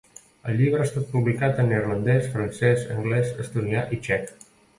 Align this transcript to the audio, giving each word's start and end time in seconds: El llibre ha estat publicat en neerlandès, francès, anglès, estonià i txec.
El 0.51 0.55
llibre 0.61 0.79
ha 0.83 0.85
estat 0.87 1.03
publicat 1.11 1.61
en 1.63 1.69
neerlandès, 1.73 2.31
francès, 2.37 2.87
anglès, 2.97 3.31
estonià 3.45 3.85
i 3.99 4.03
txec. 4.07 4.35